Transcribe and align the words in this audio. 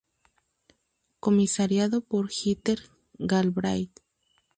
Comisariado 1.19 1.97
por 2.09 2.31
Heather 2.35 2.79
Galbraith. 3.19 3.97